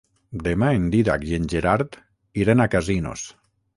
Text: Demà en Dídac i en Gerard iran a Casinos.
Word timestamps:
Demà 0.45 0.69
en 0.77 0.87
Dídac 0.95 1.27
i 1.33 1.37
en 1.39 1.45
Gerard 1.53 1.99
iran 2.45 2.67
a 2.67 2.71
Casinos. 2.77 3.29